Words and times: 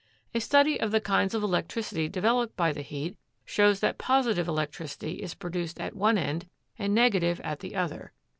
A 0.33 0.39
study 0.39 0.79
of 0.81 0.89
the 0.89 0.99
kinds 0.99 1.35
of 1.35 1.43
electricity 1.43 2.09
developed 2.09 2.57
by 2.57 2.71
the 2.71 2.81
heat 2.81 3.19
shows 3.45 3.81
that 3.81 3.99
positive 3.99 4.47
electricity 4.47 5.21
is 5.21 5.35
produced 5.35 5.79
at 5.79 5.95
one 5.95 6.17
end 6.17 6.49
and 6.79 6.95
negative 6.95 7.39
at 7.41 7.59
the 7.59 7.75
other. 7.75 8.11